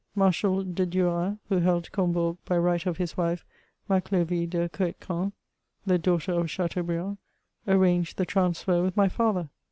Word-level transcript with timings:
Marshal 0.15 0.63
de 0.63 0.83
Duras, 0.83 1.37
who 1.47 1.59
held 1.59 1.91
Combourg 1.91 2.35
by 2.45 2.57
right 2.57 2.87
of 2.87 2.97
his 2.97 3.15
wife, 3.15 3.45
Madovie 3.87 4.47
de 4.49 4.67
Coetquen 4.67 5.31
(the 5.85 5.99
daughter 5.99 6.31
of 6.31 6.45
a 6.45 6.47
Chateau 6.47 6.81
briand) 6.81 7.17
arranged 7.67 8.17
the 8.17 8.25
transfer 8.25 8.81
with 8.81 8.97
my 8.97 9.07
father. 9.07 9.49